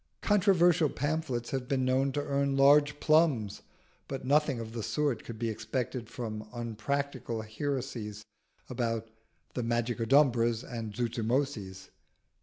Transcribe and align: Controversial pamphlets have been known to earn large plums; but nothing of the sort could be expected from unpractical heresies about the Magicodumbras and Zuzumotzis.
Controversial 0.23 0.89
pamphlets 0.89 1.51
have 1.51 1.67
been 1.67 1.85
known 1.85 2.11
to 2.13 2.23
earn 2.23 2.57
large 2.57 2.99
plums; 2.99 3.61
but 4.07 4.25
nothing 4.25 4.59
of 4.59 4.71
the 4.71 4.81
sort 4.81 5.23
could 5.23 5.37
be 5.37 5.47
expected 5.47 6.09
from 6.09 6.49
unpractical 6.55 7.43
heresies 7.43 8.23
about 8.67 9.09
the 9.53 9.61
Magicodumbras 9.61 10.63
and 10.63 10.95
Zuzumotzis. 10.95 11.89